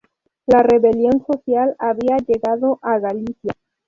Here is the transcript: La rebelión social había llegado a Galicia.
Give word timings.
La 0.47 0.63
rebelión 0.63 1.23
social 1.27 1.75
había 1.77 2.17
llegado 2.27 2.79
a 2.81 2.97
Galicia. 2.97 3.53